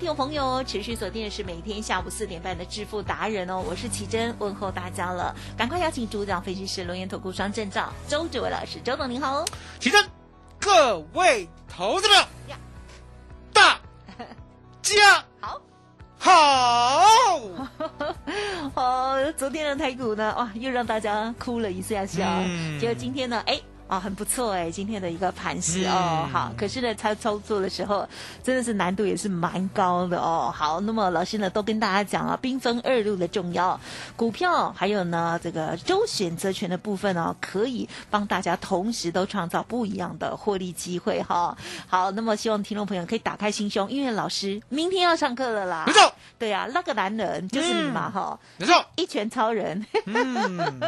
[0.00, 9.40] 听众朋友持续锁定的是每天下午四点半的致富达人哦，我是奇珍，问候大家了，赶快邀请主讲分析师龙岩投顾双证照周志伟老师，周董您好。
[9.40, 9.44] 哦，
[9.78, 10.02] 奇珍，
[10.58, 12.14] 各位投资者
[12.48, 12.56] 呀，
[13.52, 13.78] 大
[14.80, 15.60] 家 好。
[16.16, 17.02] 好，
[18.72, 22.80] 哦，昨天的台股呢，哇，又让大家哭了一下下，嗯。
[22.80, 23.60] 结果今天呢，哎。
[23.90, 28.08] 啊，很不错哎，今天的一个盘势哦，嗯好，可是呢，他操作的时候
[28.40, 30.54] 真的是难度也是蛮高的哦。
[30.54, 33.78] 好，那么老师呢都跟大家讲了兵分二路的重要，
[34.14, 41.58] 股票还有呢这个周选择权的部分哦，可以帮大家同时都创造不一样的获利机会哈。
[41.88, 45.82] 好，那么希望听众朋友可以打开心胸，因为老师明天要上课了啦。
[45.88, 48.38] 没错，对啊，那个男人就是你嘛哈。
[48.56, 50.80] 没错， 一拳超人，嗯，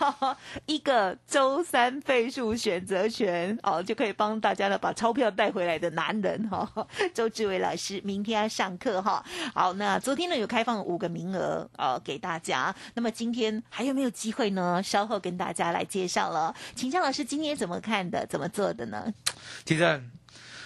[0.66, 6.68] 一个周三倍数选择权哦，就可以帮大家呢把钞票带回来的男人哈、
[7.14, 14.82] 周志伟老师明天要上课哈、好，那昨天呢有开放五个名额哦给大家，那么今天还有没有机会呢？
[14.82, 16.54] 稍后跟大家来介绍了。
[16.74, 18.26] 请教老师今天怎么看的？
[18.26, 19.12] 怎么做的呢？
[19.64, 20.10] 奇珍，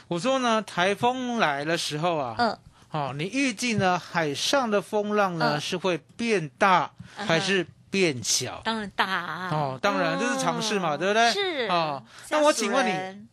[0.09, 2.59] 我说呢，台风来的时候啊，嗯，
[2.91, 8.61] 哦，你预计呢，海上的风浪呢、嗯是会变大还是变小？
[8.65, 9.49] 当然大啊。
[9.53, 11.31] 哦当然这是常事嘛对不对？
[11.33, 11.69] 是。
[11.69, 12.85] 哦那我请问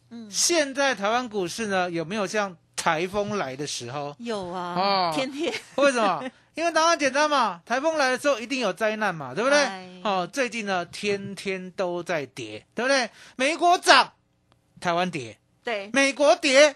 [0.10, 4.16] 你现在台湾股市呢，有没有像台风来的时候？
[4.20, 5.12] 有啊，哦。
[5.16, 5.52] 天天。
[5.76, 6.24] 为什么？
[6.54, 9.58] 因为答案简单嘛， 台风来的时候一定有灾难嘛，对不对？
[9.58, 9.88] 哎？
[10.04, 13.10] 哦，最近呢，天天都在跌，对不对？
[13.38, 14.14] 美国涨，
[14.82, 15.90] 台湾跌；对。
[15.94, 16.76] 美国跌，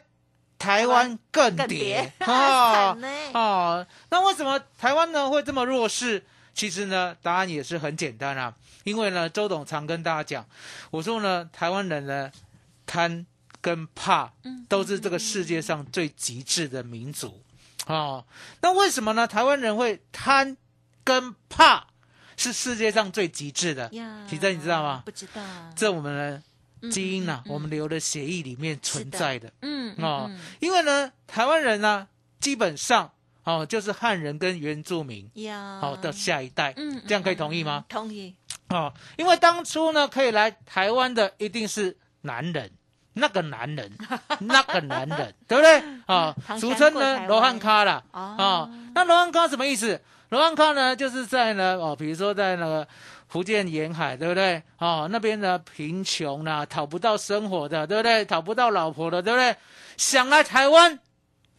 [0.57, 1.77] 台湾更更跌。
[1.77, 2.97] 跌， 哦
[3.33, 6.25] 哦，那为什么台湾呢会这么弱势？
[6.55, 8.55] 其实呢，答案也是很简单啊，
[8.85, 10.47] 因为呢，周董常跟大家讲，
[10.89, 12.31] 我说呢，台湾人呢
[12.87, 13.25] 贪
[13.59, 17.41] 跟怕嗯都是这个世界上最极致的民族
[17.87, 18.25] 哦。
[18.61, 19.27] 那为什么呢？
[19.27, 20.55] 台湾人会贪
[21.03, 21.87] 跟怕
[22.37, 23.89] 是世界上最极致的？
[23.91, 25.03] 呀其实你知道吗？
[25.05, 25.41] 不知道，
[25.75, 26.41] 这我们
[26.81, 29.51] 的基因呢、嗯嗯嗯我们留的血液里面存在的。
[29.61, 32.07] 嗯哦嗯因为呢，台湾人呢，
[32.39, 33.11] 基本上
[33.45, 37.85] 哦，就是汉人跟原住民呀，好、的下一代，嗯，这样可以同意吗？
[37.87, 38.35] 同意，
[38.69, 42.71] 哦，因为当初呢，可以来台湾的一定是男人，
[43.13, 43.91] 那个男人，
[44.41, 45.83] 那个男人，对不对？
[46.07, 48.03] 啊、俗称呢罗汉咖啦。
[48.11, 50.01] 哦哦，那罗汉咖什么意思？
[50.29, 52.87] 罗汉咖呢，就是在呢哦，比如说在那个
[53.27, 54.61] 福建沿海，对不对？
[54.79, 58.25] 哦，那边呢贫穷啦、讨不到生活的，对不对？
[58.25, 59.55] 讨不到老婆的，对不对？
[59.97, 60.99] 想来台湾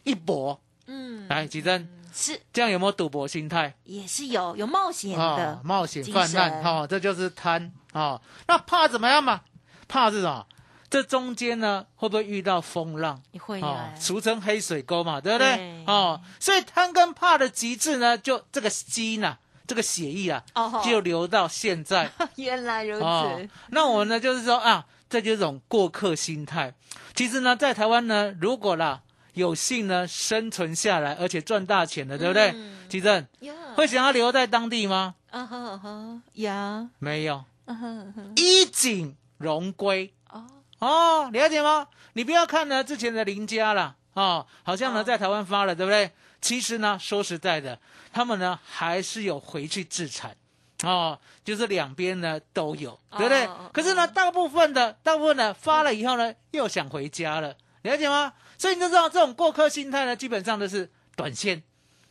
[0.03, 3.75] 一搏，嗯，来吉珍，是这样有没有赌博心态？
[3.83, 8.19] 也是有有冒险哦的，，冒险泛滥精神哦，这就是贪哦。
[8.47, 9.41] 那怕怎么样嘛？
[9.87, 10.45] 怕是什么？
[10.89, 13.21] 这中间呢，会不会遇到风浪？
[13.31, 15.55] 你会哦啊，，俗称黑水沟嘛，对不对？
[15.57, 19.37] 对哦，所以贪跟怕的极致呢，就这个基因啊，
[19.67, 22.09] 这个血液啊，哦就留到现在。
[22.37, 26.73] 原来如哦此，，那我呢，就是说啊，这就是一种过客心态。
[27.13, 29.01] 其实呢，在台湾呢，如果啦
[29.37, 32.51] 有幸呢生存下来，而且赚大钱的，对不对？
[32.55, 35.15] 嗯其正呀，会想要留在当地吗？
[35.29, 37.43] 啊哈啊哈呀，没有，
[38.37, 40.13] 衣锦荣归。
[40.31, 40.45] 哦，
[40.79, 41.87] 哦，了解吗？
[42.13, 46.11] 你不要看呢之前的林家啦，哦，好像呢哦在台湾发了，对不对？
[46.39, 47.77] 其实呢，说实在的，
[48.13, 50.33] 他们呢还是有回去自产，
[50.83, 53.49] 哦，就是两边呢都有，对不对？
[53.73, 57.53] 可是呢，大部分的大部分呢发了以后呢，又想回家了，
[57.87, 58.33] 了解吗？
[58.57, 61.63] 所以你就知道这种过客心态呢，基本上都是短线。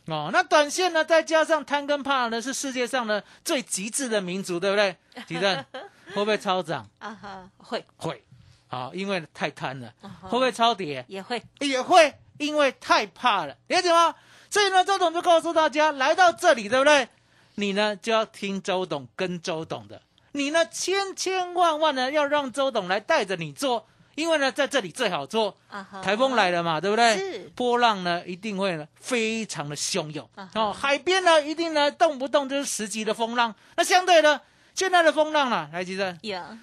[0.07, 4.95] 哦，那短线呢，再加上贪跟怕呢，是世界上呢最极致的民族，对不对？
[5.27, 5.65] 吉正
[6.15, 6.89] 会不会超涨？
[6.99, 8.23] 啊哈，会会，
[8.69, 11.03] 啊，因为太贪了，会不会超跌？
[11.09, 14.15] 也会，也会，因为太怕了，了解吗？
[14.49, 17.09] 所以呢，周董就告诉大家，来到这里，对不对？
[17.55, 20.01] 你呢就要听周董跟周董的，
[20.31, 25.55] 你呢千千万万呢要让周董来带着你做，因为呢，在这里最好做。
[26.01, 27.15] 台风来了嘛，对不对？
[27.15, 33.53] 是波浪呢一定会呢非常的汹涌哦，海边呢一定呢动不动就是十级的风浪。
[33.75, 34.41] 那相对呢，
[34.73, 36.57] 现在的风浪呢，来吉正，呀，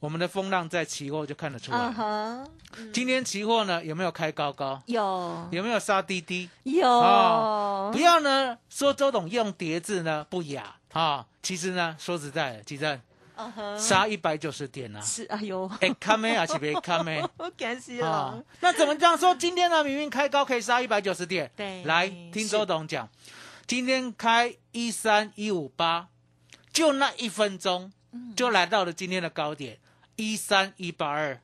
[0.00, 1.94] 我们的风浪在期货就看得出来。
[2.92, 4.82] 今天期货呢有没有开高高？
[4.86, 6.50] 有有没有杀低低？
[6.64, 13.00] 有哦不要呢说周董用叠字呢不雅啊、其实呢说实在的，吉正
[13.78, 17.22] 杀一百九十点啊，是哎呦，哎看没啊是没看没？
[17.36, 19.34] 我感谢啊了，，那怎么这样说？
[19.34, 21.84] 今天呢，明明开高可以杀一百九十点，对。
[21.84, 23.08] 来听周董讲，
[23.66, 26.08] 今天开一三一五八，
[26.72, 28.34] 就那一分钟，嗯。
[28.34, 29.78] 就来到了今天的高点。
[30.18, 31.42] 一三一八二，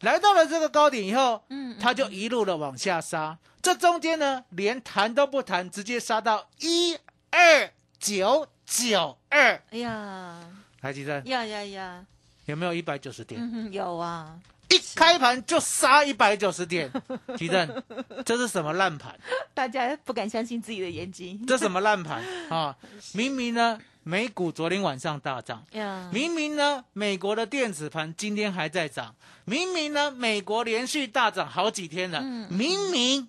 [0.00, 6.98] 来到了这个高点以后，嗯它就一路的往下杀，这中间呢，连弹都不弹，直接杀到一
[7.30, 10.40] 二九九二，哎呀
[10.82, 12.04] 来，吉正呀呀呀，
[12.46, 13.40] 有没有一百九十点？
[13.40, 14.36] 嗯，有啊，
[14.68, 16.90] 一开盘就杀一百九十点，
[17.38, 17.82] 吉正，
[18.26, 19.18] 这是什么烂盘？
[19.54, 21.44] 大家不敢相信自己的眼睛。
[21.46, 22.22] 这什么烂盘？
[22.50, 22.76] 啊！
[23.14, 29.14] 明明呢，美股昨天晚上大涨，呀，明明呢，美国的电子盘今天还在涨，
[29.44, 33.28] 明明呢，美国连续大涨好几天了，嗯明明，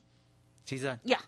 [0.66, 1.20] 其实呀，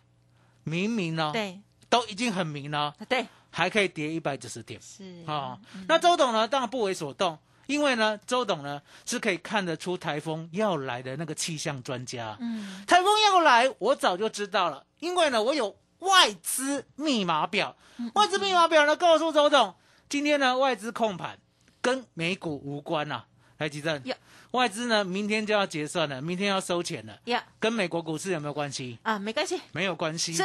[0.63, 1.59] 明明呢，对。
[1.87, 3.25] 都已经很明了，对
[3.55, 5.57] 还可以跌一百九十点是啊！
[5.87, 7.39] 那周董呢，当然不为所动。
[7.67, 12.37] 因为呢，周董呢是可以看得出台风要来的那个气象专家。
[12.41, 17.75] 嗯台风要来，我早就知道了，因为呢，我有外资密码表。
[18.13, 19.73] 外资密码表呢，告诉周董，
[20.09, 21.39] 今天呢，外资控盘
[21.81, 23.23] 跟美股无关呐、
[23.57, 24.15] 来，吉正呀，
[24.51, 28.99] 外资呢，明天就要结算了，明天要收钱了，呀跟美国股市有没有关系？
[29.01, 30.43] 啊，没关系，没有关系，是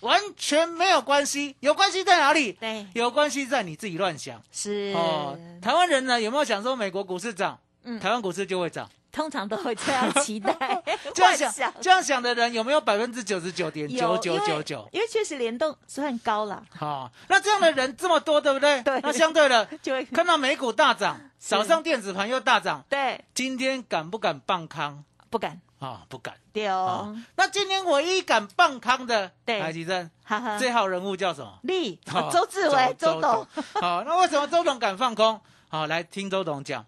[0.00, 1.56] 完全没有关系。
[1.60, 2.52] 有关系在哪里？
[2.52, 5.38] 对有关系在你自己乱想是哦。
[5.62, 8.88] 台湾人呢，有没有想说美国股市涨，嗯台湾股市就会涨？
[9.12, 10.54] 通常都会这样期待，
[11.12, 14.88] 这样幻想，这样想的人有没有百分之九十九点九九九九？
[14.92, 18.80] 因为确实联动算高了，好，那这样的人这么多，对不对？
[18.86, 26.06] 对那相对的， 就会看到美股大涨，早上电子盘又大涨，对今天敢不敢棒康不敢啊？
[26.08, 27.12] 不敢丢，啊。
[27.34, 31.58] 那今天唯一敢放康的，对台积电哈哈，这号人物叫什么？
[31.62, 33.44] 力哦 周志伟周董，
[33.80, 35.40] 好，那为什么周董敢放空？
[35.68, 36.86] 好，来听周董讲。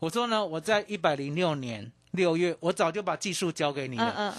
[0.00, 4.34] 我说呢，我在一百零六年六月，我早就把技术交给你了，嗯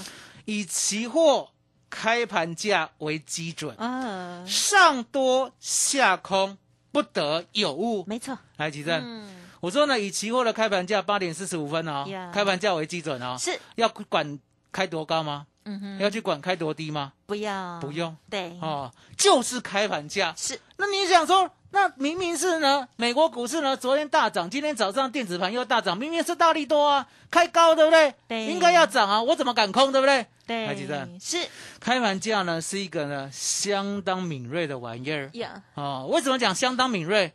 [0.45, 1.49] 以期货
[1.89, 6.57] 开盘价为基准，嗯嗯，上多下空
[6.91, 8.03] 不得有误。
[8.05, 14.37] 没错，来，吉正，嗯，我说呢，以期货的开盘价八点四十五分哦呀开盘价为基准哦，是，要管
[14.73, 15.47] 开多高吗？
[15.63, 17.13] 嗯哼，要去管开多低吗？
[17.25, 20.33] 不要不，用对，哦，就是开盘价。
[20.35, 28.13] 是那你想说，那明明是呢，美国股市呢昨天大涨，今天早上电子盘又大涨，明明是大力多啊，开高对不对？
[28.27, 30.27] 对应该要涨啊，我怎么敢空对不对？
[30.45, 31.37] 对，还记得，是
[31.79, 36.09] 开盘价呢是一个呢相当敏锐的玩意儿呀，哦。
[36.11, 37.31] 为什么讲相当敏锐？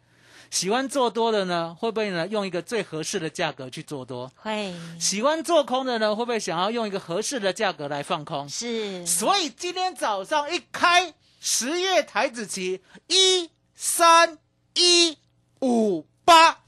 [0.50, 4.31] 喜欢做多的呢，会不会呢用一个最合适的价格去做多？
[4.37, 8.49] 会喜欢做空的呢，会不会想要用一个合适的价格来放空？
[8.49, 14.39] 是，所以今天早上一开，十月台子期一三
[14.75, 15.19] 一
[15.61, 16.59] 五八，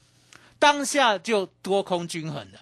[0.59, 2.59] 当下就多空均衡了。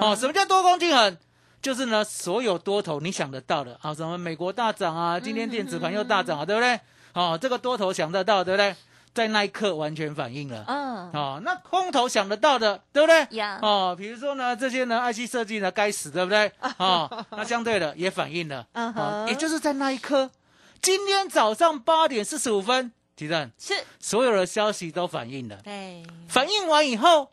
[0.00, 1.16] 哦，什么叫多空均衡？
[1.60, 6.80] 就是呢，所有多头你想得到的啊，什么美国大涨啊，今天电子盘又大涨啊，对不对？
[7.14, 8.74] 哦，这个多头想得到，对不对？
[9.14, 10.64] 在那一刻完全反应了。
[10.66, 13.36] 嗯，哦，那空头想得到的，对不对？
[13.36, 16.50] 呀哦，比如说呢，这些呢，IC 设计呢，该死，对不对？
[16.78, 18.66] 哦， 那相对的也反应了。
[18.72, 20.30] 嗯哼哦，也就是在那一刻，
[20.80, 27.30] 今天早上八点四十五分，提正是，所有的消息都反应了，对，反应完以后，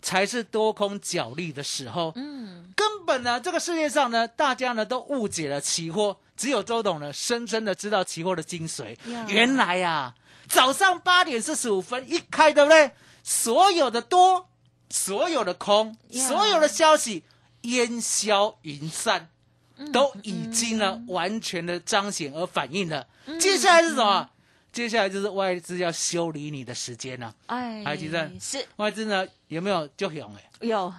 [0.00, 2.12] 才是多空角力的时候。
[2.16, 8.96] 嗯，根本呢，这个世界上呢，大家呢都误解了期货，只有周董呢深深的知道期货的精髓。
[9.28, 10.14] 原来呀、
[10.48, 12.90] 早上八点四十五分一开，对不对？
[13.22, 14.48] 所有的多，
[14.90, 17.22] 所有的空，呀所有的消息
[17.62, 19.28] 烟消云散，
[19.76, 23.06] 嗯都已经呢完全的彰显而反映了。
[23.38, 24.30] 接下来是什么？
[24.72, 30.50] 接下来就是外资要修理你的时间了、哎，海基正是外资呢有没有就勇哎？
[30.60, 30.92] 有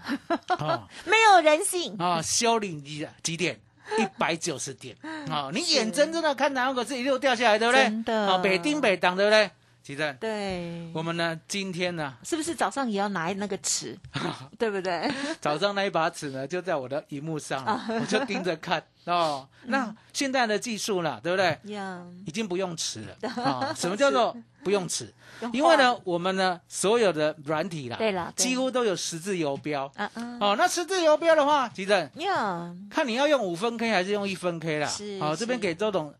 [0.59, 0.87] 哦。
[1.05, 1.95] 没有人性？
[1.97, 3.59] 啊，修理几几点？
[3.98, 4.96] 一百九十点
[5.29, 5.50] 啊！
[5.53, 7.84] 你眼睁睁的看台湾股是一路掉下来，对不对？
[7.84, 9.50] 真的啊，北丁北档，对不对？
[9.81, 13.98] 奇正，对，我们呢今天呢是不是早上也要拿那个尺，
[14.60, 15.10] 对不对？
[15.41, 19.48] 早上那一把尺呢就在我的荧幕上了，我就盯着看哦。
[19.63, 21.58] 那现在的技术呢，对不对？
[21.74, 23.74] 呀，已经不用尺了啊！
[23.75, 25.13] 什么叫做不用尺？
[25.53, 29.89] 因为呢，，我们呢所有的软体啦，对啦几乎都有十字游标。
[29.95, 34.87] 嗯嗯，哦，那十字游标的话，急诊呀，看你要用五分 K 还是用一分 K 啦。
[34.87, 36.13] 是好，这边给周董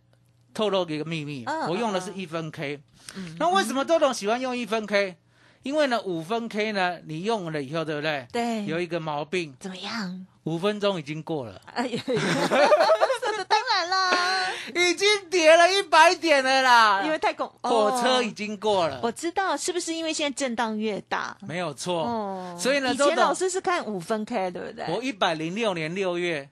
[0.54, 2.82] 透露一个秘密，嗯我用的是一分 K。
[3.16, 5.18] 嗯那为什么周董喜欢用一分 K？
[5.64, 8.26] 因为呢，五分 K 呢，你用了以后，对不对？
[8.32, 10.26] 对，有一个毛病，怎么样？
[10.46, 11.86] 五分钟已经过了，哎
[14.76, 17.02] 已经跌了一百点了啦。
[17.04, 21.36] 因为太恐，火车已哦经过了，我知道，是不是因为现在震荡越大？
[21.42, 22.04] 没有错。
[22.04, 24.86] 哦，所以呢以前老师是看五分 K，对不对？
[24.90, 26.50] 我一百零六年六月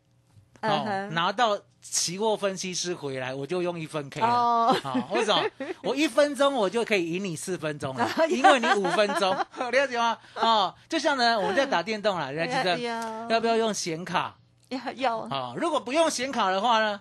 [0.61, 4.27] 哦嗯哼拿到期货分析师回来，我就用一分 K 了。
[4.27, 5.41] 哦，好，为什么？
[5.83, 9.33] 我一分钟我就可以赢你四分钟了， 因为你五分钟，
[9.71, 10.17] 了解吗？
[10.35, 14.35] 哦，就像呢，我们在打电动啦，人家记得要要不要用显卡
[14.69, 15.53] 要要啊？
[15.55, 16.99] 如果不用显卡的话呢，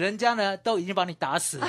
[0.00, 1.68] 人家呢都已经把你打死了，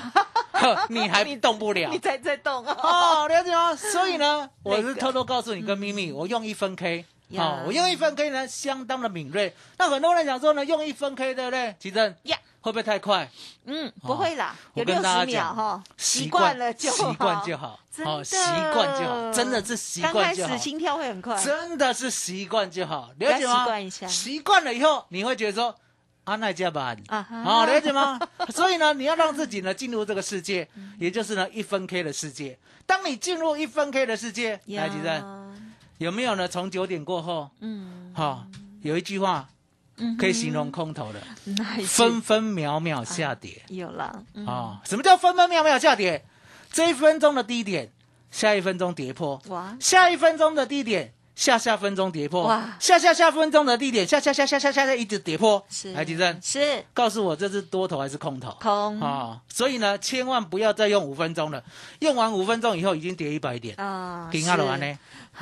[0.53, 1.99] 呵 你还动不了你。
[1.99, 2.77] 才在动哦。
[2.81, 3.75] 哦，了解吗？
[3.75, 7.05] 所以呢， 我是偷偷告诉你个秘密，我用一分 K。
[7.29, 9.53] 呀哦，我用一分 K 呢，相当的敏锐。
[9.77, 11.75] 那很多人讲说呢，用一分 K 对不对？
[11.79, 13.29] 奇珍呀会不会太快？
[13.65, 17.79] 嗯，不会啦，有六十秒讲哈，习习惯了就好习惯就好。
[17.95, 18.37] 真哦，的习
[18.73, 20.63] 惯就好，真的是习刚惯就好开始。
[20.63, 23.59] 心跳会很快，真的是习惯就好，了解吗？
[23.59, 25.73] 习惯一下习惯了以后，你会觉得说
[26.31, 27.43] 啊，那加班啊哈。
[27.43, 28.19] 哦，了解吗？
[28.53, 32.57] 所以呢，你要让自己呢进入这个世界，也就是呢一分 K 的世界。
[32.85, 35.23] 当你进入一分 K 的世界，来，吉珍
[35.97, 36.47] 有没有呢？
[36.47, 38.45] 从九点过后，嗯，好、
[38.81, 39.47] 有一句话
[39.97, 41.21] 嗯可以形容空头的，
[41.85, 43.61] 分分秒秒下跌。
[43.67, 44.45] 有了，嗯。
[44.47, 46.25] 啊、什么叫分分秒秒下跌？
[46.71, 47.91] 这一分钟的低点，
[48.31, 55.63] 下一分钟跌破，哇，下一分钟的低点，下下分钟跌破，哇下下下分钟的低点，下下下下下下下一直跌破。
[55.69, 58.55] 是来，吉正，是告诉我这是多头还是空头？
[58.59, 61.63] 空啊、所以呢，千万不要再用五分钟了，
[61.99, 64.99] 用完五分钟以后已经跌一百点，啊，停下了完是呢。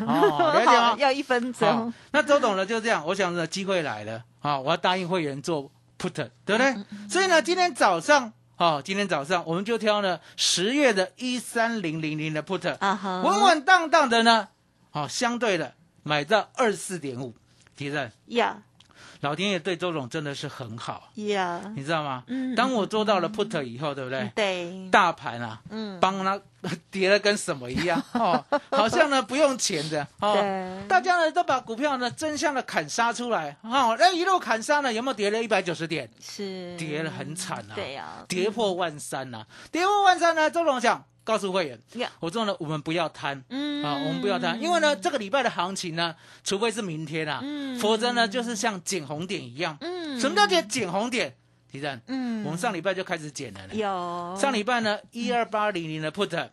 [0.08, 0.96] 哦，了解吗？
[1.00, 5.70] 要一分好钟，，那周董呢就这样，我想呢机会来了啊，我要答应会员做
[6.00, 6.76] put，对不对？
[7.10, 8.32] 所以呢，今天早上。
[8.58, 14.50] 哦，今天早上我们就挑了十月的一三零零零的 put，啊哈稳稳当当的呢，
[14.92, 15.74] 哦，相对的
[16.10, 17.36] 买到二四点五，
[17.78, 18.58] 提振，呀。
[19.22, 22.24] 老天爷对周总真的是很好，呀，你知道吗？
[22.28, 24.32] 嗯当我做到了 put 以后，对不对？
[24.34, 26.42] 对，大盘啊，嗯，帮他
[26.90, 30.34] 跌了跟什么一样 哦，好像呢不用钱的哦。
[30.88, 36.10] 大家呢都把股票呢真相的砍杀出来，哦，那一路砍杀呢，有没有跌了一百九十点？
[36.20, 36.76] 是。
[36.78, 43.44] 跌了很惨啊，对呀，跌破万三呐、跌破万三呢，周总想告诉会员呀，我说呢，我们不要贪。
[43.50, 43.84] 嗯。
[43.84, 47.78] 啊，我们不要贪，因为呢，这个礼拜的行情呢，除非是明天啊，嗯。
[47.80, 49.78] 否则呢，就是像捡红点一样。
[49.80, 51.36] 嗯，什么叫捡捡红点？
[51.72, 53.76] 提振，嗯，我们上礼拜就开始捡了呢。
[53.76, 54.36] 有。
[54.42, 56.50] 上礼拜呢，一二八零零的 put，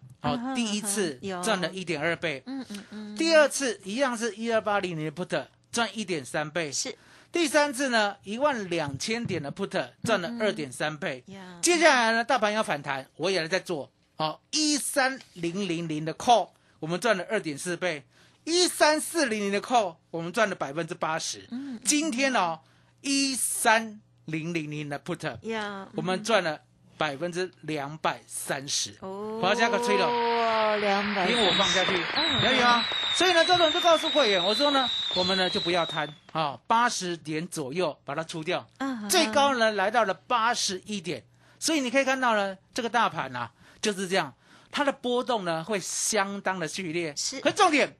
[0.54, 1.42] 第一次有。
[1.42, 3.16] 赚了一点二倍，嗯嗯嗯。
[3.16, 6.95] 第二次一样是一二八零零的 put，赚一点三倍，是。
[7.33, 11.25] 第三次呢，一万两千点的 put 赚了嗯二点三倍。
[11.28, 16.49] 呀，接下来呢，大盘要反弹，我也在做，好一三零零零的 call，
[16.80, 18.02] 我们赚了二点四倍，
[18.44, 21.46] 一三四零零的 call，我们赚了百分之八十。
[21.50, 22.61] 嗯今天哦，
[23.02, 26.58] 一三零零零的 put，呀，我们赚了
[26.96, 28.96] 百分之两百三十。
[29.00, 32.87] 哦，我要加个吹了哇，两百，因为我放下去，嗯了解吗？
[33.14, 41.23] 所以呢，周总就告诉会员，我说呢，我们呢就不要贪啊，八十点左右把它出掉，啊最高呢来到了八十一点，
[41.58, 43.52] 所以你可以看到呢，这个大盘啊
[43.87, 44.35] 就是这样，
[44.73, 47.97] 它的波动呢会相当的剧烈，是可重点，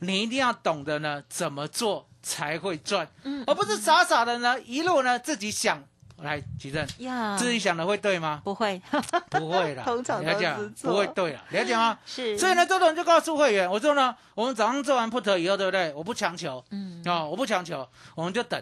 [0.00, 5.80] 你一定要懂得呢怎么做才会赚，嗯而不是傻傻的呢一路呢自己想
[6.18, 8.40] 来举证，呀，自己想的会对吗？
[8.42, 8.82] 不会，
[9.30, 11.96] 不会啦， 通常都了解吗是错不会对了，了解吗？
[12.04, 15.92] 是，所以呢，周董就告诉会员，我说呢，我们早上做完 put 以后，对不对？
[15.94, 18.60] 我不强求，嗯，哦，我不强求，我们就等，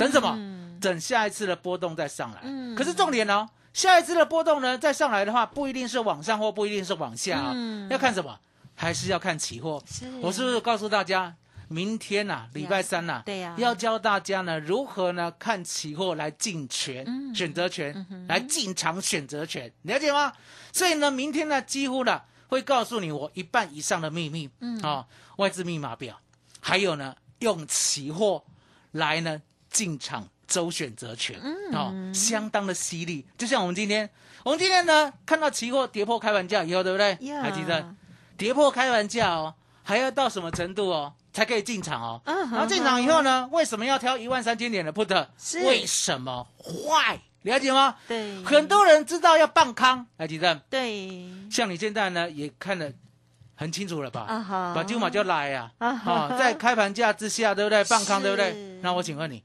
[0.00, 0.34] 等什么？
[0.36, 2.40] 嗯等下一次的波动再上来。
[2.42, 8.38] 嗯可是重点哦，下一次的波动呢再上来的话，不一定是往上或不一定是往下、啊，嗯要看什么？
[8.74, 9.82] 还是要看期货。
[9.86, 11.34] 是我是不是告诉大家，
[11.68, 20.32] 明天呐、礼拜三呐、对呀要教大家呢如何呢看期货来进权、嗯选择权、嗯来进场选择权，了解吗？
[20.72, 26.18] 所以呢，明天呢几乎呢会告诉你我一半以上的秘密，嗯啊、外资密码表，
[26.60, 28.44] 还有呢用期货
[28.90, 33.26] 来呢进场周选择权，嗯哦，相当的犀利。
[33.38, 34.08] 就像我们今天，
[34.44, 37.16] 我们今天呢看到期货跌破开盘价以后，对不对？
[37.22, 37.94] 呀还记得
[38.36, 42.20] 跌破开盘价哦，还要到什么程度哦才可以进场哦？
[42.26, 45.26] 嗯哼然后进场以后呢，为什么要挑一万三千点的 put？
[45.38, 47.18] 是为什么坏？
[47.42, 47.96] 了解吗？
[48.06, 50.54] 对，很多人知道要棒康，还记得？
[50.68, 52.92] 对，像你现在呢也看得
[53.56, 54.26] 很清楚了吧？
[54.28, 57.82] 啊哈把金马就来呀、啊啊，哈在开盘价之下，对不对？
[57.84, 58.78] 棒康，对不对是？
[58.82, 59.42] 那我请问你，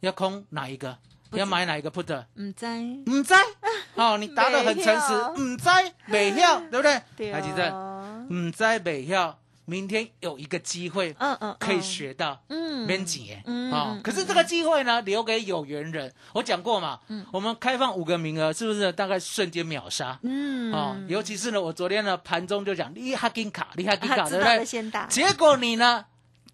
[0.00, 0.96] 要空哪一个？
[1.32, 2.24] 要买哪一个 put？
[2.34, 3.34] 唔知，唔知
[3.96, 5.12] 哦，你答的很诚实，
[5.42, 5.64] 唔知
[6.10, 7.02] 北票， 对不对？
[7.16, 7.70] 对还记得？
[7.72, 12.40] 哦，唔知北票，明天有一个机会嗯嗯，可以嗯，学到。
[12.48, 16.12] 嗯免钱嗯哦嗯，可是这个机会呢，留给有缘人。
[16.34, 20.16] 我讲过嘛，嗯我们开放五个名额，是不是大概瞬间秒杀？
[20.22, 24.64] 嗯哦，尤其是呢，我昨天呢盘中就讲，你哈金卡，你哈金卡， 对不对？
[24.64, 26.04] 先打结果你呢，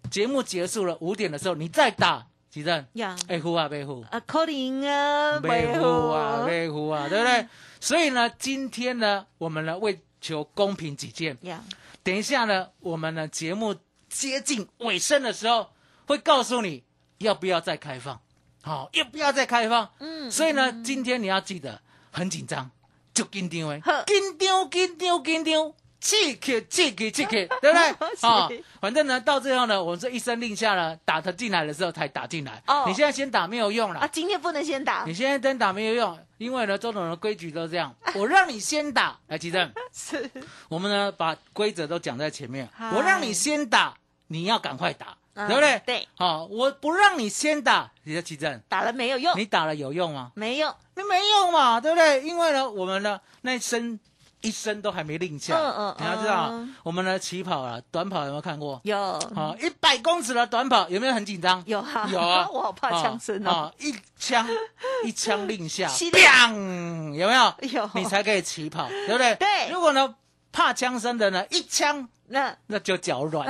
[0.09, 2.85] 节目结束了五点的时候，你再打，几阵？
[2.93, 7.47] 呀，哎呼啊，被呼，啊，可能啊，被呼啊，没被呼啊，对不对？
[7.79, 11.63] 所以呢，今天呢，我们呢为求公平起见，呀，
[12.03, 13.75] 等一下呢，我们呢节目
[14.07, 15.71] 接近尾声的时候，
[16.05, 16.83] 会告诉你
[17.17, 18.21] 要不要再开放，
[18.61, 19.89] 好、要不要再开放？
[19.97, 21.81] 嗯所以呢，今天你要记得
[22.11, 22.69] 很紧张，
[23.15, 27.95] 就紧张哎呵，紧张紧张紧张，刺激刺激刺激，对不对？
[28.19, 28.49] 是 啊、
[28.81, 32.61] 反正呢，到最后呢，我们这一声令下呢，打他进来的时候才打进来。
[32.67, 34.01] 哦你现在先打没有用了。
[34.01, 40.29] 啊，今天不能先打你，现在真打没有用，因为呢，周董的规矩都这样， 我让你先打，来，吉正， 是
[40.67, 43.93] 我们呢把规则都讲在前面，嗨我让你先打，
[44.27, 45.81] 你要赶快打，嗯对不对？
[45.85, 50.33] 对，好、我不让你先打，你的吉正，打了没有用，你打了有用吗？
[50.35, 52.21] 没用，那没用嘛，对不对？
[52.23, 53.97] 因为呢，我们呢那一身
[54.43, 58.79] 一身都还没令下，嗯嗯你要知道嗯，我们的起跑啊，短跑有没有看过？
[58.83, 59.19] 有。
[59.33, 61.63] 好，一百公尺的短跑有没有很紧张？
[61.65, 62.47] 有哈，有啊。
[62.53, 64.47] 我好怕枪声哦，哦，一枪
[65.03, 67.53] 一枪令下，砰，有没有？
[67.71, 67.89] 有。
[67.95, 69.35] 你才可以起跑，对不对？
[69.35, 69.47] 对。
[69.71, 70.13] 如果呢
[70.51, 72.55] 怕枪声的呢，一枪那。
[72.67, 73.47] 那就脚软，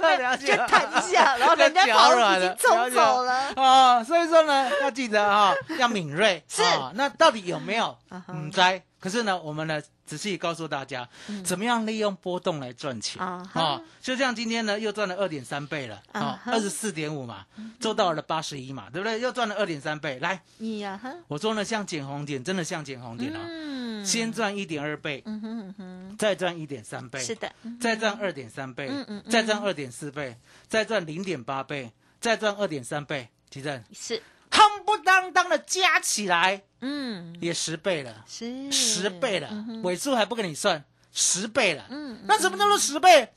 [0.00, 6.42] 了就弹一下，然后人家就跑已经冲走了，哦，所以说呢，要记得哈、 要敏锐。
[6.48, 6.62] 是。
[6.62, 7.96] 哦那到底有没有
[8.28, 8.82] 嗯，灾。
[9.00, 11.06] 可是呢，我们呢仔细告诉大家，
[11.44, 13.20] 怎么样利用波动来赚钱。
[13.22, 13.60] 嗯啊哈。
[13.62, 17.44] 哦，就像今天呢，又赚了二点三倍了，哦啊，二十四点五嘛，
[17.80, 19.20] 做到了八十一嘛，对不对？
[19.20, 20.18] 又赚了二点三倍。
[20.20, 23.74] 来，你呀哈，我说呢，像捡红点，真的像捡红点哦，嗯。
[24.04, 30.36] 先赚一点二倍，嗯哼嗯哼，再赚一点三倍，是的，嗯再赚二点三倍，嗯嗯嗯再赚二点四倍，
[30.68, 41.86] 再赚零点八倍，再赚二点三倍，奇正，是，夯不当当的加起来嗯也十倍了，是十倍了嗯，哼尾数还不跟你算，十倍了。
[41.90, 43.28] 嗯，那什么叫做十倍？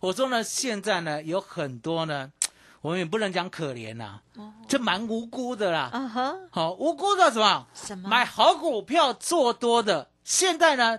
[0.00, 2.32] 我说呢，现在呢有很多呢，
[2.80, 4.20] 我们也不能讲可怜呐，
[4.66, 5.90] 这蛮无辜的啦。
[5.92, 7.66] 啊哈，好，无辜的什么？
[7.74, 10.98] 什么买好股票做多的，现在呢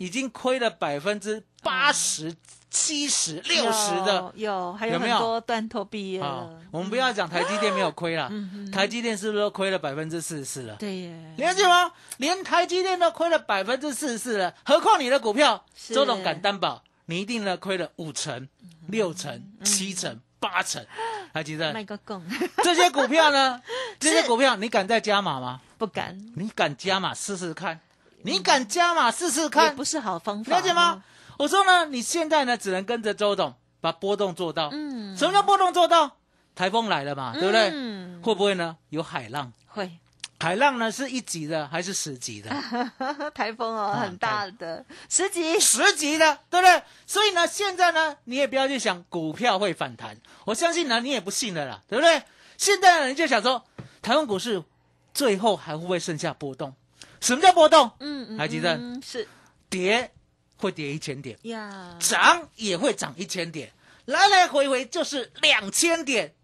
[0.00, 2.34] 已经亏了百分之八十、
[2.70, 6.22] 七十、六十的有有，还有很多断头毕业。
[6.70, 10.74] 我们不要讲台积电没有亏了，嗯台积电是不是都亏了百分之四十四了？
[10.76, 11.92] 对耶，了解吗？
[12.16, 15.66] 连台积电都亏了百分之四十四了，何况你的股票？
[15.90, 18.48] 周董敢担保，你一定呢亏了五成、
[18.88, 20.82] 六成、七成、八成。
[21.34, 22.24] 台积电卖个供，
[22.64, 23.60] 这些股票呢？
[24.00, 25.60] 这些股票你敢再加码吗？
[25.76, 27.78] 不敢，你敢加码试试看？
[28.22, 29.74] 你敢加码试试也看？
[29.74, 31.02] 不是好方法，了解吗？？
[31.38, 34.68] 我说呢，你现在呢只能跟着周董把波动做到。
[34.72, 36.18] 嗯，什么叫波动做到？
[36.54, 37.70] 台风来了嘛，对不对？
[37.72, 38.76] 嗯，会不会呢？
[38.90, 39.50] 有海浪？
[39.68, 39.90] 会，
[40.38, 42.50] 海浪呢是一级的还是十级的？
[43.34, 46.82] 台风哦，啊很大的，十级，十级的，对不对？
[47.06, 52.22] 所以呢，现在呢，你也不要去想股票会反弹，我相信呢，你也不信了啦，对不对？
[52.58, 53.64] 现在呢，你就想说，
[54.02, 54.62] 台湾股市
[55.14, 56.74] 最后还会不会剩下波动？
[57.20, 57.90] 什么叫波动？
[58.00, 59.26] 嗯嗯，还记得嗯是。
[59.68, 60.10] 跌
[60.56, 63.72] 会跌一千点，呀，涨也会涨一千点，
[64.06, 66.34] 来来回回就是两千点。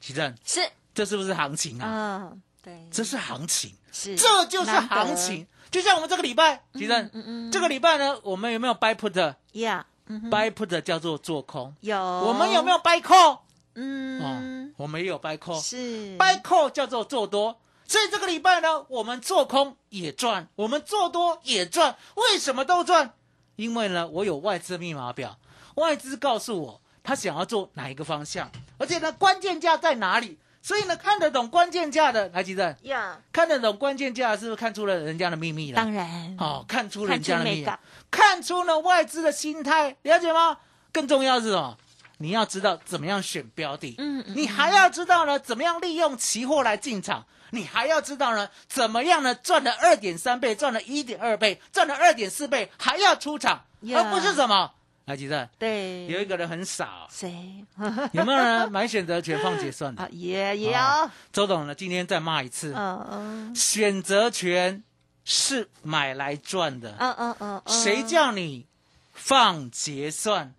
[0.00, 0.60] 奇正，是。
[0.94, 1.88] 这是不是行情啊？
[1.88, 4.16] 啊，对，这是行情，是。
[4.16, 5.46] 这就是行情。
[5.70, 7.50] 就像我们这个礼拜，奇正，嗯嗯。
[7.52, 10.30] 这个礼拜呢，我们有没有 buy put？buy 呀，嗯哼。
[10.30, 11.74] put 叫做做空。
[11.80, 13.38] 有，我们有没有 buy call？
[13.74, 14.20] 嗯。
[14.20, 15.58] 哦，我们也有 buy call。
[15.62, 16.18] 是。
[16.18, 21.96] buy call 叫做做多，所以这个礼拜呢，我们做空也赚，我们做多也赚。
[22.14, 23.14] 为什么都赚？
[23.56, 25.38] 因为呢，我有外资密码表，
[25.74, 30.38] 外资告诉我他想要做哪一个方向，而且呢，关键价在哪里。
[30.64, 35.76] 所以呢，看得懂关键价的，来记得呀，看得懂关键价，是不是看出了人家的秘密了？
[35.76, 37.66] 当然，哦，看出人家的秘密
[38.12, 40.58] 看出了外资的心态，了解吗？
[40.92, 41.76] 更重要的是什么？
[42.18, 54.72] 你要知道怎么样选标的，嗯嗯你还要知道呢，怎么样利用期货来进场，你还要知道呢，怎么样呢赚了二点三倍，赚了一点二倍，赚了二点四倍，还要出场而不是什么？
[55.04, 57.64] 来，吉正，对，有一个人很傻哦、谁
[58.12, 60.08] 有没有人买选择权放结算的啊？？
[60.12, 64.82] 也也有，周董呢，今天再骂一次，嗯嗯选择权
[65.24, 68.66] 是买来赚的，嗯嗯嗯，嗯谁叫你
[69.12, 70.54] 放结算？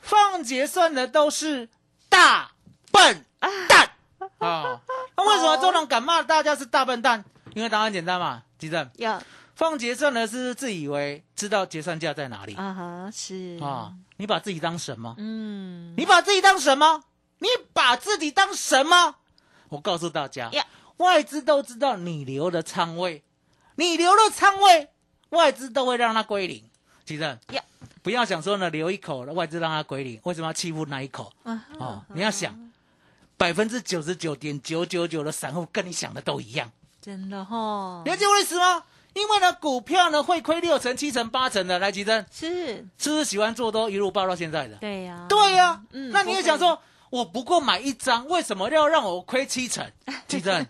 [0.00, 1.68] 放结算的都是
[2.08, 2.52] 大
[2.92, 3.26] 笨
[3.68, 3.90] 蛋
[4.38, 4.80] 啊！
[5.20, 7.22] 那为什么周董敢骂大家是大笨蛋？
[7.54, 9.22] 因为答案简单嘛，基正要
[9.54, 13.92] 放结算的是自以为知道结算价在哪里啊哈是啊？
[14.16, 15.14] 你把自己当什么？
[15.18, 17.02] 嗯你把自己当什么？
[17.38, 19.16] 你把自己当什么？
[19.68, 20.64] 我告诉大家呀，
[20.96, 23.22] 外资都知道你留的仓位，
[23.74, 24.88] 你留了仓位，
[25.30, 26.64] 外资都会让它归零。
[27.04, 27.62] 其实呀，
[28.02, 31.32] 不要想说呢，留一口外资让它归零，为什么要欺负那一口？
[31.42, 32.69] 啊哦，你要想，
[33.40, 38.84] 百分之九十九点九九九的散户跟你想的都一样，真的哈了解我的意思吗？
[39.14, 41.78] 因为呢，股票呢会亏六成、七成、八成的。
[41.78, 44.76] 来，吉珍，是，是不是喜欢做多一路爆到现在的？
[44.76, 46.78] 对呀对呀、嗯那你也想说，
[47.10, 49.84] 我不过买一张，为什么要让我亏七成？
[50.28, 50.64] 吉正，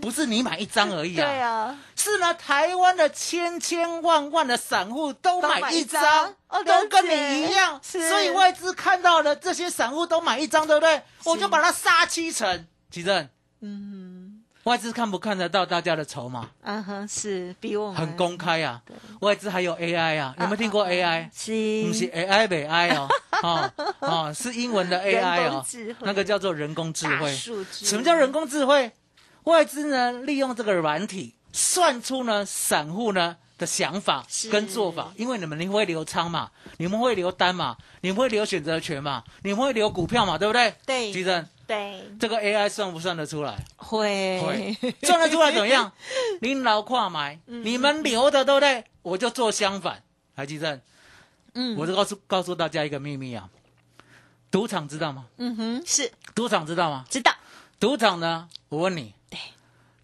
[0.00, 6.34] 不是你买一张而已啊，对啊，是呢，台湾的千千万万的散户都买一张，都一张？
[6.48, 8.08] 哦都跟你一样，是。
[8.08, 11.02] 所以外资看到了这些散户都买一张，对不对？
[11.24, 12.66] 我就把它杀七成。
[12.90, 13.28] 吉正，
[13.60, 14.38] 嗯。
[14.64, 16.48] 外资看不看得到大家的筹码？
[16.62, 17.96] 嗯哼是比我们。
[17.96, 18.80] 很公开啊，
[19.20, 21.28] 外资还有 AI 啊，有没有听过 AI？
[21.34, 21.84] 是。
[21.86, 23.08] 不是 AI 美 I 哦，
[23.42, 25.64] 哦哦，是英文的 AI 哦，
[26.00, 27.34] 那个叫做人工智慧。
[27.34, 28.92] 什么叫人工智慧？
[29.44, 40.74] 外资呢，利用这个软体算出呢散户呢的想法跟做法，因为你们你会留仓嘛，你们会留单嘛，你们会留选择权嘛，你们会留股票嘛，对不对？
[40.86, 43.58] 对吉正，对这个 AI 算不算得出来？
[43.76, 45.90] 会会，算得出来怎么样？
[46.40, 48.84] 您老跨买，你们留的对不对？
[49.02, 50.02] 我就做相反。
[50.36, 50.80] 来，吉正，
[51.54, 51.76] 嗯。
[51.76, 53.48] 我就告诉告诉大家一个秘密啊，
[54.50, 55.26] 赌场知道吗？
[55.38, 55.82] 嗯哼。
[55.86, 56.10] 是。
[56.34, 57.04] 赌场知道吗？
[57.08, 57.32] 知道。
[57.78, 59.38] 赌场呢，我问你，对，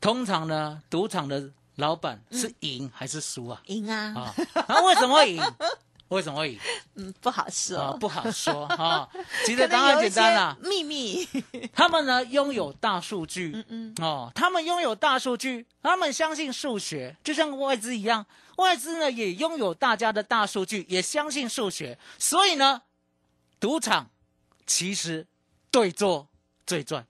[0.01, 3.61] 通常呢，赌场的老板是赢还是输啊？
[3.67, 4.15] 赢啊。
[4.17, 4.35] 啊，
[4.69, 5.43] 那，为什么会赢？
[6.09, 6.59] 为什么会赢？
[6.95, 7.79] 嗯不好说。
[7.79, 9.09] 啊，不好说 啊。
[9.45, 11.29] 其实答案简单啦，秘密。
[11.73, 13.95] 他们呢拥有大数据，嗯。
[14.01, 18.25] 哦，他们拥有大数据，他们相信数学，就像外资一样，
[18.59, 22.83] 外资呢也拥有大家的大数据，也相信数学，所以呢，
[23.59, 24.11] 赌场
[24.67, 25.27] 其实
[25.71, 26.29] 对做
[26.67, 27.07] 最赚。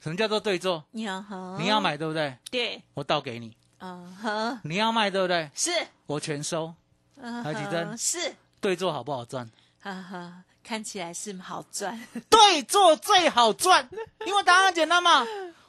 [0.00, 0.84] 什么叫做对做？
[0.92, 2.38] 你要好你要买对不对？
[2.50, 3.56] 对我倒给你。
[3.78, 5.50] 啊哈你要卖对不对？
[5.54, 5.70] 是
[6.06, 6.72] 我全收。
[7.16, 9.50] 嗯还有几针哼是对做好不好赚？
[9.80, 13.88] 哈哈看起来是好赚对做最好赚，
[14.26, 15.26] 因为答案简单嘛。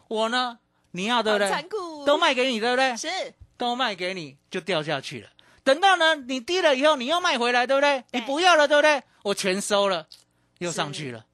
[0.09, 0.59] 我呢，
[0.91, 1.69] 你要对不好残对？
[1.69, 2.95] 酷都卖给你对不对？
[2.97, 3.07] 是
[3.57, 5.29] 都卖给你就掉下去了。
[5.63, 8.03] 等到呢你低了以后，你又卖回来，对不对？
[8.11, 9.03] 对你不要了，对不对？
[9.23, 10.07] 我全收了，
[10.59, 11.25] 又上去了。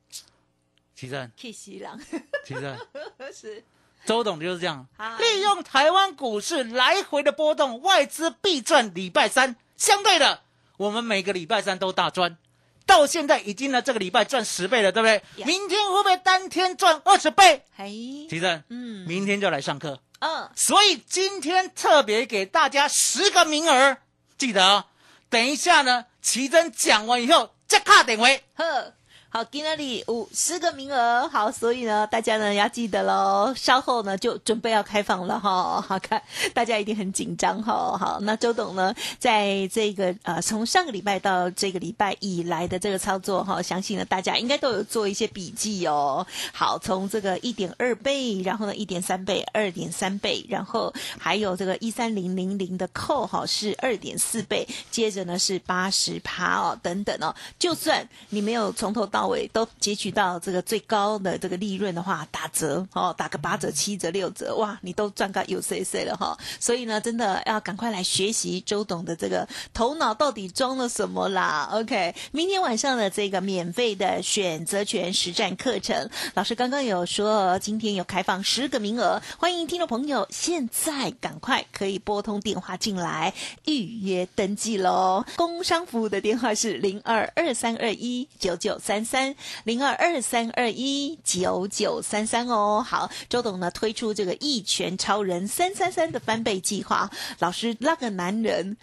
[0.95, 1.99] 奇正，去西郎
[2.45, 2.77] 奇正，
[3.33, 3.63] 是
[4.05, 4.87] 周董就是这样，
[5.19, 9.55] 利用台湾股市来回的波动，外资必赚礼拜三。
[9.75, 10.41] 相对的，
[10.77, 12.37] 我们每个礼拜三都大赚，
[12.85, 15.21] 到现在已经呢这个礼拜赚十倍了，对不对？
[15.45, 17.63] 明天会不会单天赚二十倍？
[17.75, 17.89] 嘿
[18.29, 19.99] 奇正，嗯明天就来上课。
[20.25, 23.97] 嗯所以今天特别给大家十个名额，
[24.37, 24.85] 记得哦。
[25.29, 28.45] 等一下呢，奇珍讲完以后再卡点位。
[28.55, 28.93] 呵。
[29.35, 36.21] 好，今天里五十个名额，好，所以呢，大家呢要记得喽，稍后呢就准备要开放了哈，好看，
[36.53, 37.97] 大家一定很紧张哈。
[37.97, 46.27] 好，那周董呢，在这个呃从上个礼拜到这个礼拜以来的这个操作哈，相信呢大家应该都有做一些笔记哦。
[46.53, 57.33] 好，从这个一点二倍，然后呢一点三倍、二点三倍，然后还有这个一三零零零的扣哈是二点四倍，接着呢是八十趴哦等等哦。
[57.57, 66.37] 就算你没有从头到尾都截取到这个最高的这个利润的话，打折哦，打个八折、七折、六折，哇，你都赚个有 C C 了哈。
[66.59, 71.69] 所以呢，真的要赶快来学习周董的这个头脑到底装了什么啦。
[71.71, 83.33] OK，明天晚上的这个免费的选择权实战课程，老师刚刚有说今天有开放十个名额，欢迎听众朋友现在赶快可以拨通电话进来
[83.65, 85.23] 预约登记喽。
[85.35, 89.12] 工商服务的电话是零二二三二一九九三三。
[89.13, 92.83] 三零二二三二一九九三三哦。
[92.83, 98.75] 好，周董呢推出这个一拳超人三三三的翻倍计划，老师那个男人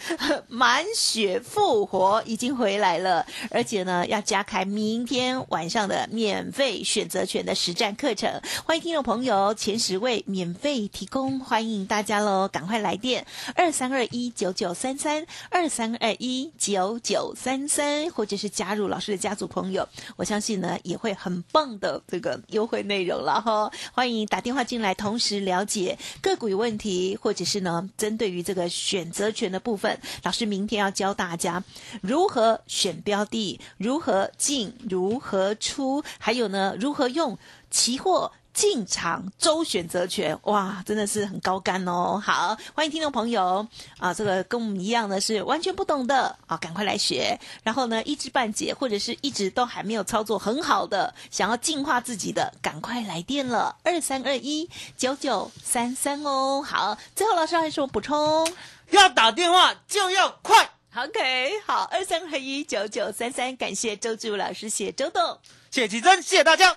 [0.47, 19.89] 满血复活已经回来了，而且呢要加开明天晚上的免费选择权的实战课程，欢迎听众朋友前十位免费提供，欢迎大家喽，赶快来电二三二一九九三三二三二一九九三三，或者是加入老师的家族朋友，
[20.21, 23.73] 我相信呢也会很棒的这个优惠内容了哈。
[23.95, 31.65] 欢迎打电话进来，同时了解个股有问题，或者是呢针对于这个选择权的部分，老师明天要教大家
[32.03, 37.39] 如何选标的，如何进，如何出，还有呢如何用
[37.71, 38.33] 期货。
[38.53, 42.21] 进场周选择权，哇，真的是很高干哦！
[42.23, 43.67] 好，欢迎听众朋友
[43.99, 47.39] 啊，这个跟我们一样的是完全不懂的啊，赶快来学。
[47.63, 56.63] 然后呢，一知半解或者是一直都还没有操作很好的，想要净化自己的，赶快来电了，二三二一九九三三哦。
[56.63, 58.47] 好，最后老师还有什么补充？
[58.91, 60.71] 要打电话就要快。
[60.97, 65.39] OK，好，二三二一九九三三，感谢周志武老师，谢谢周董。
[65.71, 66.77] 谢谢奇珍，谢谢大家，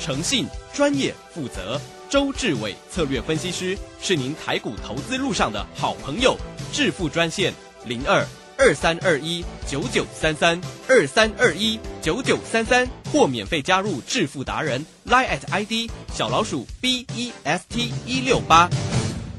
[0.00, 6.36] 诚信、专业、负责，周志伟策略分析师是您台股投资路上的好朋友。
[6.72, 7.52] 致富专线
[7.86, 8.24] 零二
[8.58, 18.68] 二三二一九九三三二三二一九九三三，或免费加入致富达人 Line at ID 小老鼠 B E S T 一六八。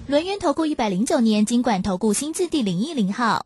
[0.08, 3.46] 轮源投顾一百零九年金管投顾新字第零一零号。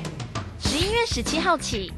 [0.71, 1.91] 十一月十七号起，